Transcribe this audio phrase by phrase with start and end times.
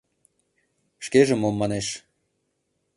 [1.05, 1.87] Шкеже мом манеш?